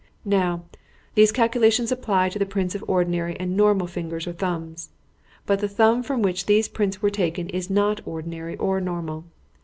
[0.25, 0.63] "Now,
[1.13, 4.89] these calculations apply to the prints of ordinary and normal fingers or thumbs.
[5.45, 9.25] But the thumb from which these prints were taken is not ordinary or normal.